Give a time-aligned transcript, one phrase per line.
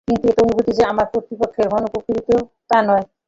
[0.07, 2.29] কিন্তু এ অনুভূতি যে আমার কৃতকর্মের মনোপীড়াজনিত,
[2.69, 3.05] তা নয়।